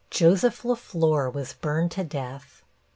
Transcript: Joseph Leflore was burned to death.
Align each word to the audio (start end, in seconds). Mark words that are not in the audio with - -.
Joseph 0.09 0.65
Leflore 0.65 1.29
was 1.29 1.53
burned 1.53 1.91
to 1.91 2.03
death. 2.03 2.63